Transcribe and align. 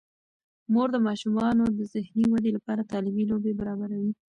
مور 0.73 0.87
د 0.93 0.97
ماشومانو 1.07 1.63
د 1.77 1.79
ذهني 1.93 2.25
ودې 2.29 2.51
لپاره 2.57 2.87
تعلیمي 2.91 3.23
لوبې 3.31 3.51
برابروي. 3.59 4.13